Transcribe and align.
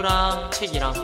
태우랑 0.00 0.50
책이랑 0.50 0.94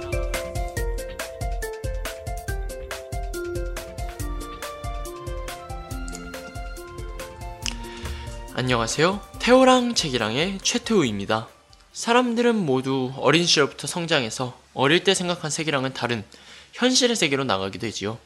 안녕하세요. 8.55 9.21
태호랑 9.39 9.95
책이랑의 9.95 10.61
최태우입니다. 10.63 11.47
사람들은 11.93 12.57
모두 12.57 13.13
어린 13.19 13.45
시절부터 13.45 13.87
성장해서 13.87 14.59
어릴 14.73 15.05
때 15.05 15.13
생각한 15.13 15.51
세계랑은 15.51 15.93
다른 15.93 16.25
현실의 16.73 17.17
세계로 17.17 17.45
나가게 17.45 17.79
되지요. 17.79 18.19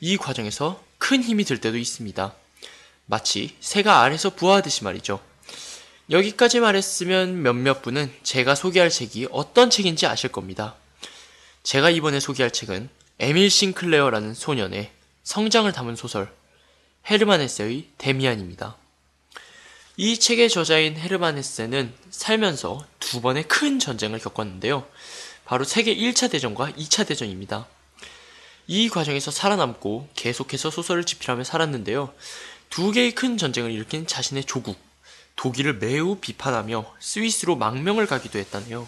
이 0.00 0.16
과정에서 0.16 0.82
큰 0.98 1.22
힘이 1.22 1.44
들 1.44 1.60
때도 1.60 1.78
있습니다. 1.78 2.34
마치 3.06 3.54
새가 3.60 4.02
알에서 4.02 4.30
부화하듯이 4.30 4.82
말이죠. 4.82 5.27
여기까지 6.10 6.60
말했으면 6.60 7.42
몇몇 7.42 7.82
분은 7.82 8.10
제가 8.22 8.54
소개할 8.54 8.88
책이 8.88 9.28
어떤 9.30 9.68
책인지 9.68 10.06
아실 10.06 10.32
겁니다. 10.32 10.74
제가 11.62 11.90
이번에 11.90 12.18
소개할 12.18 12.50
책은 12.50 12.88
에밀 13.18 13.50
싱클레어라는 13.50 14.32
소년의 14.32 14.90
성장을 15.22 15.70
담은 15.70 15.96
소설 15.96 16.32
헤르만 17.10 17.40
헤세의 17.42 17.88
데미안입니다. 17.98 18.76
이 19.98 20.18
책의 20.18 20.48
저자인 20.48 20.96
헤르만 20.96 21.36
헤세는 21.36 21.92
살면서 22.10 22.86
두 23.00 23.20
번의 23.20 23.42
큰 23.42 23.78
전쟁을 23.78 24.18
겪었는데요. 24.18 24.86
바로 25.44 25.64
세계 25.64 25.94
1차 25.94 26.30
대전과 26.30 26.72
2차 26.72 27.06
대전입니다. 27.06 27.66
이 28.66 28.88
과정에서 28.88 29.30
살아남고 29.30 30.08
계속해서 30.14 30.70
소설을 30.70 31.04
집필하며 31.04 31.44
살았는데요. 31.44 32.14
두 32.70 32.92
개의 32.92 33.14
큰 33.14 33.36
전쟁을 33.36 33.72
일으킨 33.72 34.06
자신의 34.06 34.44
조국, 34.44 34.78
독일을 35.38 35.74
매우 35.74 36.16
비판하며 36.16 36.94
스위스로 36.98 37.54
망명을 37.56 38.06
가기도 38.06 38.38
했다네요. 38.40 38.86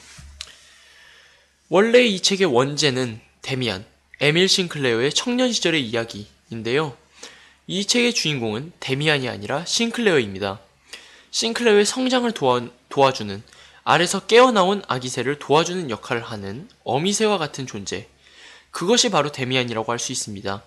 원래 1.69 2.05
이 2.05 2.21
책의 2.21 2.49
원제는 2.49 3.21
데미안, 3.41 3.87
에밀 4.21 4.49
싱클레어의 4.49 5.13
청년 5.13 5.53
시절의 5.53 5.87
이야기인데요. 5.87 6.97
이 7.69 7.87
책의 7.87 8.15
주인공은 8.15 8.73
데미안이 8.81 9.29
아니라 9.29 9.65
싱클레어입니다. 9.65 10.59
싱클레어의 11.31 11.87
성장을 11.87 12.31
도와, 12.33 12.67
도와주는 12.89 13.43
알에서 13.85 14.27
깨어나온 14.27 14.83
아기새를 14.89 15.39
도와주는 15.39 15.89
역할을 15.89 16.23
하는 16.23 16.69
어미새와 16.83 17.39
같은 17.39 17.69
존재. 17.69 18.09
그것이 18.73 19.09
바로 19.09 19.31
데미안이라고 19.31 19.91
할 19.91 20.01
수 20.01 20.11
있습니다. 20.11 20.65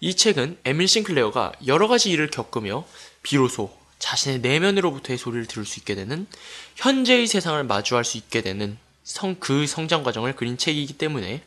이 0.00 0.14
책은 0.14 0.58
에밀 0.66 0.88
싱클레어가 0.88 1.52
여러 1.66 1.88
가지 1.88 2.10
일을 2.10 2.30
겪으며 2.30 2.86
비로소 3.22 3.79
자신의 4.00 4.40
내면으로부터의 4.40 5.16
소리를 5.16 5.46
들을 5.46 5.64
수 5.64 5.78
있게 5.78 5.94
되는 5.94 6.26
현재의 6.74 7.28
세상을 7.28 7.62
마주할 7.62 8.04
수 8.04 8.16
있게 8.16 8.42
되는 8.42 8.76
성, 9.04 9.36
그 9.38 9.66
성장 9.66 10.02
과정을 10.02 10.34
그린 10.34 10.58
책이기 10.58 10.94
때문에 10.94 11.42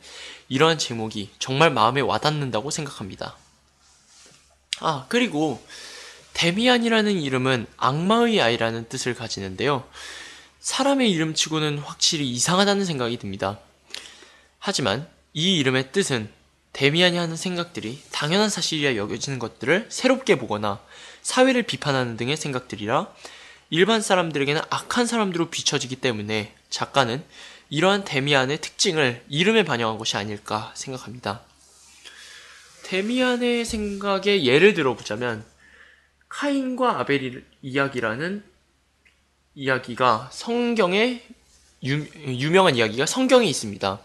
이러한 0.48 0.78
제목이 0.78 1.30
정말 1.38 1.70
마음에 1.70 2.00
와닿는다고 2.00 2.70
생각합니다. 2.70 3.36
아, 4.80 5.06
그리고 5.08 5.64
데미안이라는 6.34 7.20
이름은 7.20 7.66
악마의 7.76 8.40
아이라는 8.40 8.88
뜻을 8.88 9.14
가지는데요. 9.14 9.86
사람의 10.60 11.10
이름 11.10 11.34
치고는 11.34 11.78
확실히 11.78 12.30
이상하다는 12.30 12.84
생각이 12.84 13.18
듭니다. 13.18 13.58
하지만 14.58 15.08
이 15.32 15.58
이름의 15.58 15.92
뜻은 15.92 16.30
데미안이 16.72 17.16
하는 17.16 17.36
생각들이 17.36 18.02
당연한 18.10 18.48
사실이라 18.48 18.96
여겨지는 18.96 19.38
것들을 19.38 19.86
새롭게 19.90 20.38
보거나 20.38 20.80
사회를 21.24 21.64
비판하는 21.64 22.16
등의 22.16 22.36
생각들이라 22.36 23.12
일반 23.70 24.00
사람들에게는 24.00 24.60
악한 24.70 25.06
사람들로 25.06 25.50
비춰지기 25.50 25.96
때문에 25.96 26.54
작가는 26.70 27.24
이러한 27.70 28.04
데미안의 28.04 28.60
특징을 28.60 29.24
이름에 29.28 29.64
반영한 29.64 29.98
것이 29.98 30.16
아닐까 30.16 30.70
생각합니다. 30.76 31.40
데미안의 32.84 33.64
생각에 33.64 34.44
예를 34.44 34.74
들어보자면 34.74 35.44
카인과 36.28 37.00
아벨 37.00 37.44
이야기라는 37.62 38.44
이야기가 39.54 40.28
성경에 40.30 41.22
유, 41.84 42.06
유명한 42.26 42.76
이야기가 42.76 43.06
성경에 43.06 43.46
있습니다. 43.46 43.98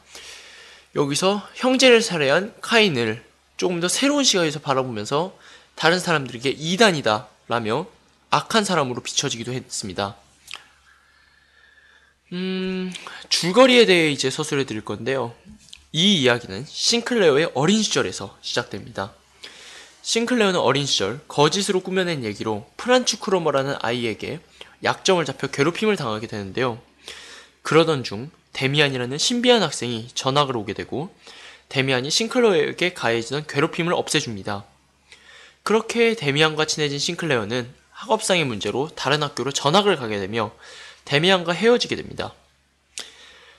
여기서 0.96 1.48
형제를 1.56 2.02
살해한 2.02 2.56
카인을 2.62 3.24
조금 3.58 3.82
더 3.82 3.90
새로운 3.90 4.24
시각에서 4.24 4.60
바라보면서 4.60 5.38
다른 5.80 5.98
사람들에게 5.98 6.50
이단이다 6.50 7.30
라며 7.48 7.88
악한 8.32 8.66
사람으로 8.66 9.02
비춰지기도 9.02 9.54
했습니다. 9.54 10.18
음, 12.34 12.92
줄거리에 13.30 13.86
대해 13.86 14.12
이제 14.12 14.30
서술해 14.30 14.66
드릴 14.66 14.84
건데요. 14.84 15.34
이 15.94 16.22
이야기는 16.22 16.66
싱클레어의 16.68 17.52
어린 17.54 17.82
시절에서 17.82 18.38
시작됩니다. 18.42 19.14
싱클레어는 20.02 20.60
어린 20.60 20.86
시절 20.86 21.22
거짓으로 21.30 21.80
꾸며낸 21.80 22.26
얘기로 22.26 22.70
프란츠 22.76 23.20
크로머라는 23.20 23.76
아이에게 23.80 24.42
약점을 24.84 25.24
잡혀 25.24 25.48
괴롭힘을 25.48 25.96
당하게 25.96 26.28
되는데요. 26.28 26.82
그러던 27.62 28.04
중 28.04 28.30
데미안이라는 28.52 29.18
신비한 29.18 29.64
학생이 29.64 30.10
전학을 30.14 30.58
오게 30.58 30.74
되고 30.74 31.16
데미안이 31.70 32.12
싱클레어에게 32.12 32.94
가해지는 32.94 33.48
괴롭힘을 33.48 33.94
없애줍니다. 33.94 34.66
그렇게 35.70 36.16
데미안과 36.16 36.66
친해진 36.66 36.98
싱클레어는 36.98 37.72
학업상의 37.92 38.44
문제로 38.44 38.90
다른 38.96 39.22
학교로 39.22 39.52
전학을 39.52 39.98
가게 39.98 40.18
되며 40.18 40.52
데미안과 41.06 41.54
헤어지게 41.54 41.96
됩니다. 41.96 42.34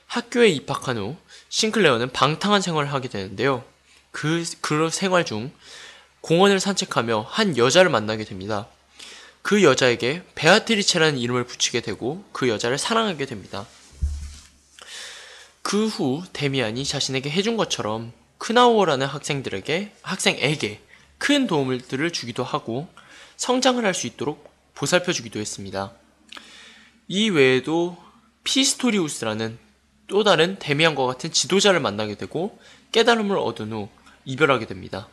학교에 0.09 0.49
입학한 0.49 0.99
후 0.99 1.17
싱클레어는 1.51 2.11
방탕한 2.11 2.63
생활을 2.63 2.93
하게 2.93 3.07
되는데요. 3.07 3.63
그, 4.11 4.45
그 4.61 4.91
생활 4.91 5.25
중 5.25 5.53
공원을 6.21 6.59
산책하며 6.59 7.27
한 7.29 7.57
여자를 7.57 7.93
만나게 7.93 8.25
됩니다. 8.25 8.67
그 9.43 9.63
여자에게 9.63 10.25
베아트리체라는 10.35 11.17
이름을 11.17 11.45
붙이게 11.45 11.81
되고 11.81 12.25
그 12.33 12.49
여자를 12.49 12.77
사랑하게 12.77 13.27
됩니다. 13.27 13.69
그 15.63 15.87
후 15.87 16.25
데미안이 16.33 16.85
자신에게 16.85 17.31
해준 17.31 17.57
것처럼 17.57 18.13
크나우어라는 18.39 19.07
학생들에게 19.07 19.93
학생에게 20.03 20.90
큰 21.21 21.47
도움을 21.47 21.83
주기도 22.11 22.43
하고 22.43 22.89
성장을 23.37 23.85
할 23.85 23.95
수 23.95 24.07
있도록 24.09 24.51
보살펴 24.75 25.13
주기도 25.13 25.39
했습니다. 25.39 25.93
이 27.07 27.29
외에도 27.29 27.97
피스토리우스라는 28.45 29.59
또 30.07 30.25
다른 30.25 30.59
데미안과 30.59 31.07
같은 31.07 31.31
지도자를 31.31 31.79
만나게 31.79 32.17
되고 32.17 32.59
깨달음을 32.93 33.37
얻은 33.37 33.71
후 33.73 33.89
이별하게 34.25 34.67
됩니다. 34.67 35.09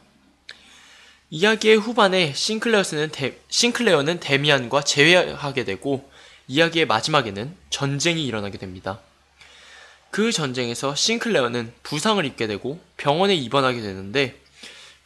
이야기의 1.29 1.75
후반에 1.75 2.33
싱클레어는, 2.33 3.09
데, 3.11 3.41
싱클레어는 3.49 4.21
데미안과 4.21 4.83
재회하게 4.83 5.65
되고 5.65 6.09
이야기의 6.47 6.85
마지막에는 6.85 7.53
전쟁이 7.69 8.25
일어나게 8.25 8.57
됩니다. 8.57 9.01
그 10.09 10.31
전쟁에서 10.31 10.95
싱클레어는 10.95 11.73
부상을 11.83 12.23
입게 12.23 12.47
되고 12.47 12.79
병원에 12.95 13.35
입원하게 13.35 13.81
되는데 13.81 14.39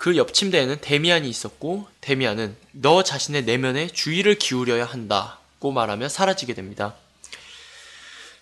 그 0.02 0.16
옆 0.16 0.34
침대에는 0.34 0.78
데미안이 0.82 1.30
있었고 1.30 1.88
데미안은 2.02 2.56
너 2.72 3.04
자신의 3.04 3.44
내면에 3.44 3.86
주의를 3.86 4.34
기울여야 4.34 4.84
한다고 4.84 5.72
말하며 5.72 6.10
사라지게 6.10 6.56
됩니다. 6.56 6.96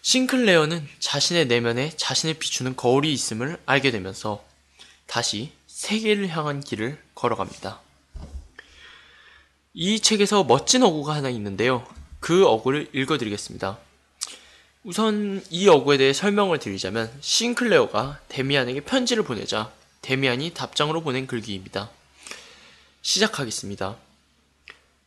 싱클레어는 0.01 0.88
자신의 1.00 1.47
내면에 1.47 1.91
자신을 1.97 2.35
비추는 2.35 2.77
거울이 2.77 3.11
있음을 3.11 3.59
알게 3.65 3.91
되면서 3.91 4.41
다시 5.06 5.51
세계를 5.67 6.29
향한 6.29 6.61
길을 6.61 6.97
걸어갑니다. 7.13 7.81
이 9.73 10.00
책에서 10.00 10.45
멋진 10.45 10.81
어구가 10.81 11.13
하나 11.13 11.29
있는데요. 11.29 11.85
그 12.21 12.47
어구를 12.47 12.88
읽어드리겠습니다. 12.94 13.77
우선 14.85 15.44
이 15.50 15.67
어구에 15.67 15.97
대해 15.97 16.13
설명을 16.13 16.59
드리자면 16.59 17.12
싱클레어가 17.19 18.21
데미안에게 18.29 18.79
편지를 18.79 19.23
보내자 19.23 19.77
데미안이 20.01 20.54
답장으로 20.54 21.01
보낸 21.01 21.28
글귀입니다. 21.28 21.90
시작하겠습니다. 23.01 23.98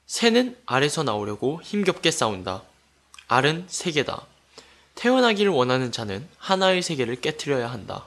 새는 0.07 0.57
알에서 0.67 1.03
나오려고 1.03 1.61
힘겹게 1.63 2.11
싸운다. 2.11 2.63
알은 3.29 3.67
세계다. 3.69 4.27
태어나기를 4.95 5.51
원하는 5.51 5.91
자는 5.91 6.29
하나의 6.39 6.83
세계를 6.83 7.21
깨뜨려야 7.21 7.71
한다. 7.71 8.05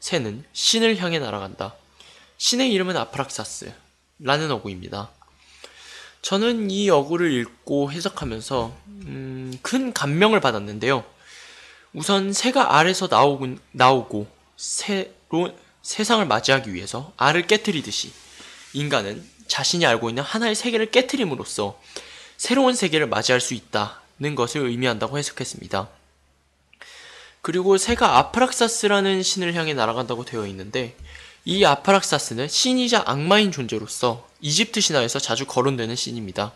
새는 0.00 0.44
신을 0.52 0.96
향해 0.98 1.18
날아간다. 1.18 1.74
신의 2.38 2.72
이름은 2.72 2.96
아프락사스. 2.96 3.72
라는 4.20 4.50
어구입니다. 4.50 5.10
저는 6.22 6.70
이 6.70 6.90
어구를 6.90 7.32
읽고 7.32 7.92
해석하면서 7.92 8.76
음, 8.86 9.58
큰 9.62 9.92
감명을 9.92 10.40
받았는데요. 10.40 11.04
우선 11.92 12.32
새가 12.32 12.76
알에서 12.76 13.06
나오고, 13.08 13.56
나오고 13.72 14.26
새로 14.56 15.54
세상을 15.88 16.26
맞이하기 16.26 16.74
위해서 16.74 17.14
알을 17.16 17.46
깨뜨리듯이 17.46 18.12
인간은 18.74 19.26
자신이 19.46 19.86
알고 19.86 20.10
있는 20.10 20.22
하나의 20.22 20.54
세계를 20.54 20.90
깨뜨림으로써 20.90 21.80
새로운 22.36 22.74
세계를 22.74 23.06
맞이할 23.06 23.40
수 23.40 23.54
있다는 23.54 24.34
것을 24.36 24.66
의미한다고 24.66 25.16
해석했습니다. 25.16 25.88
그리고 27.40 27.78
새가 27.78 28.18
아프락사스라는 28.18 29.22
신을 29.22 29.54
향해 29.54 29.72
날아간다고 29.72 30.26
되어 30.26 30.46
있는데 30.48 30.94
이 31.46 31.64
아프락사스는 31.64 32.48
신이자 32.48 33.04
악마인 33.06 33.50
존재로서 33.50 34.28
이집트 34.42 34.82
신화에서 34.82 35.18
자주 35.18 35.46
거론되는 35.46 35.96
신입니다. 35.96 36.52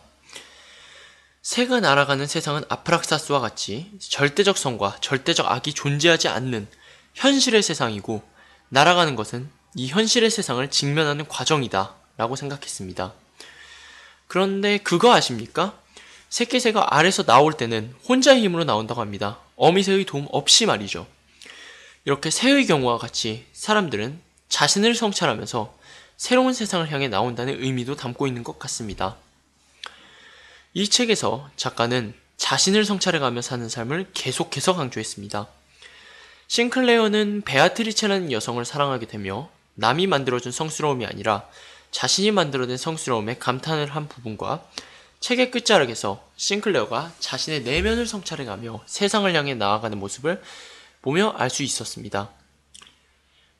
새가 1.40 1.80
날아가는 1.80 2.26
세상은 2.26 2.64
아프락사스와 2.68 3.40
같이 3.40 3.90
절대적 3.98 4.58
성과 4.58 4.98
절대적 5.00 5.50
악이 5.50 5.72
존재하지 5.72 6.28
않는 6.28 6.68
현실의 7.14 7.62
세상이고 7.62 8.31
날아가는 8.72 9.16
것은 9.16 9.50
이 9.74 9.88
현실의 9.88 10.30
세상을 10.30 10.66
직면하는 10.70 11.28
과정이다 11.28 11.94
라고 12.16 12.36
생각했습니다. 12.36 13.12
그런데 14.26 14.78
그거 14.78 15.12
아십니까? 15.12 15.78
새끼새가 16.30 16.96
알에서 16.96 17.24
나올 17.24 17.52
때는 17.52 17.94
혼자의 18.08 18.40
힘으로 18.40 18.64
나온다고 18.64 19.02
합니다. 19.02 19.40
어미새의 19.56 20.06
도움 20.06 20.26
없이 20.32 20.64
말이죠. 20.64 21.06
이렇게 22.06 22.30
새의 22.30 22.66
경우와 22.66 22.96
같이 22.96 23.44
사람들은 23.52 24.18
자신을 24.48 24.94
성찰하면서 24.94 25.76
새로운 26.16 26.54
세상을 26.54 26.90
향해 26.90 27.08
나온다는 27.08 27.62
의미도 27.62 27.96
담고 27.96 28.26
있는 28.26 28.42
것 28.42 28.58
같습니다. 28.58 29.16
이 30.72 30.88
책에서 30.88 31.50
작가는 31.56 32.14
자신을 32.38 32.86
성찰해가며 32.86 33.42
사는 33.42 33.68
삶을 33.68 34.12
계속해서 34.14 34.74
강조했습니다. 34.74 35.46
싱클레어는 36.52 37.44
베아트리체라는 37.46 38.30
여성을 38.30 38.62
사랑하게 38.62 39.06
되며 39.06 39.48
남이 39.72 40.06
만들어준 40.06 40.52
성스러움이 40.52 41.06
아니라 41.06 41.48
자신이 41.92 42.30
만들어낸 42.30 42.76
성스러움에 42.76 43.38
감탄을 43.38 43.86
한 43.86 44.06
부분과 44.06 44.62
책의 45.20 45.50
끝자락에서 45.50 46.28
싱클레어가 46.36 47.14
자신의 47.20 47.62
내면을 47.62 48.06
성찰해가며 48.06 48.82
세상을 48.84 49.34
향해 49.34 49.54
나아가는 49.54 49.98
모습을 49.98 50.42
보며 51.00 51.30
알 51.38 51.48
수 51.48 51.62
있었습니다. 51.62 52.30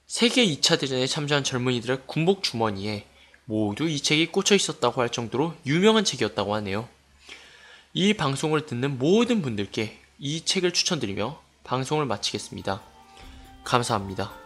세계 0.07 0.45
2차 0.45 0.79
대전에 0.79 1.07
참전한 1.07 1.45
젊은이들의 1.45 2.01
군복 2.05 2.43
주머니에 2.43 3.07
모두 3.47 3.89
이 3.89 4.01
책이 4.01 4.27
꽂혀 4.27 4.55
있었다고 4.55 5.01
할 5.01 5.09
정도로 5.09 5.55
유명한 5.65 6.05
책이었다고 6.05 6.55
하네요. 6.57 6.91
이 7.95 8.13
방송을 8.13 8.67
듣는 8.67 8.99
모든 8.99 9.41
분들께 9.41 9.99
이 10.19 10.45
책을 10.45 10.73
추천드리며 10.73 11.52
방송을 11.73 12.05
마치겠습니다. 12.05 12.83
감사합니다. 13.65 14.42